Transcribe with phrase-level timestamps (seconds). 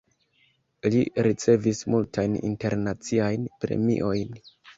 [0.95, 4.35] Li ricevis multajn internaciajn premiojn.